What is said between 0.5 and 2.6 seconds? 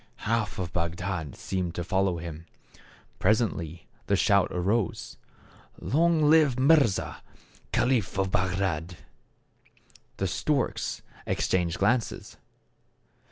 of Bagdad seemed to follow him.